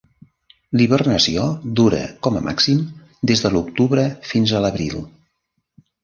[0.77, 1.41] La hibernació
[1.79, 2.79] dura, com a màxim,
[3.31, 4.97] des de l'octubre fins a l'abril.